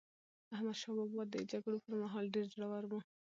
احمدشاه 0.55 0.95
بابا 0.97 1.21
د 1.33 1.35
جګړو 1.51 1.77
پر 1.85 1.93
مهال 2.01 2.25
ډېر 2.35 2.45
زړور 2.53 2.83
و. 2.89 2.91